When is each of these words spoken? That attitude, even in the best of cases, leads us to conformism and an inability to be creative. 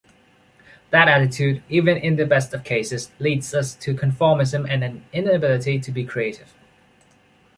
That 0.89 1.07
attitude, 1.07 1.61
even 1.69 1.95
in 1.95 2.15
the 2.15 2.25
best 2.25 2.55
of 2.55 2.63
cases, 2.63 3.11
leads 3.19 3.53
us 3.53 3.75
to 3.75 3.93
conformism 3.93 4.67
and 4.67 4.83
an 4.83 5.05
inability 5.13 5.79
to 5.79 5.91
be 5.91 6.03
creative. 6.03 6.55